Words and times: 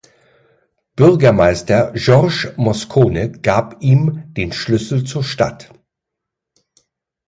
Bürgermeister 0.95 1.91
George 1.93 2.53
Moscone 2.57 3.29
gab 3.33 3.79
ihm 3.83 4.33
den 4.35 4.51
Schlüssel 4.51 5.03
zur 5.03 5.23
Stadt. 5.23 5.69